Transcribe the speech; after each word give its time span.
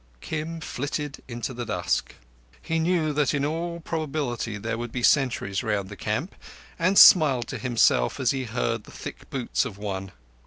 Kim 0.19 0.61
flitted 0.61 1.21
into 1.27 1.53
the 1.53 1.63
dusk. 1.63 2.15
He 2.59 2.79
knew 2.79 3.13
that 3.13 3.35
in 3.35 3.45
all 3.45 3.81
probability 3.81 4.57
there 4.57 4.75
would 4.75 4.91
be 4.91 5.03
sentries 5.03 5.61
round 5.61 5.89
the 5.89 5.95
camp, 5.95 6.33
and 6.79 6.97
smiled 6.97 7.47
to 7.49 7.59
himself 7.59 8.19
as 8.19 8.31
he 8.31 8.45
heard 8.45 8.85
the 8.85 8.91
thick 8.91 9.29
boots 9.29 9.63
of 9.63 9.77
one. 9.77 10.11